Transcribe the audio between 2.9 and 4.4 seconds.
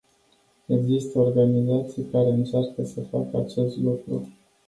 facă acest lucru.